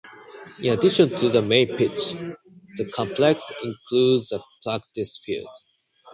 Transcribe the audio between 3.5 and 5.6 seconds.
includes a practice field.